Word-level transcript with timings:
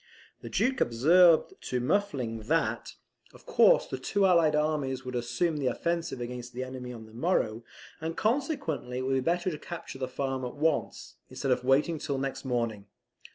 The 0.41 0.49
Duke 0.49 0.81
observed 0.81 1.53
to 1.69 1.79
Muffling, 1.79 2.39
that 2.47 2.95
of 3.35 3.45
course 3.45 3.85
the 3.85 3.99
two 3.99 4.25
Allied 4.25 4.55
armies 4.55 5.05
would 5.05 5.13
assume 5.13 5.57
the 5.57 5.67
offensive 5.67 6.19
against 6.19 6.53
the 6.53 6.63
enemy 6.63 6.91
on 6.91 7.05
the 7.05 7.13
morrow; 7.13 7.63
and 8.01 8.17
consequently, 8.17 8.97
it 8.97 9.01
would 9.03 9.13
be 9.13 9.19
better 9.19 9.51
to 9.51 9.59
capture 9.59 9.99
the 9.99 10.07
farm 10.07 10.43
at 10.43 10.55
once, 10.55 11.17
instead 11.29 11.51
of 11.51 11.63
waiting 11.63 11.99
till 11.99 12.17
next 12.17 12.43
morning. 12.45 12.87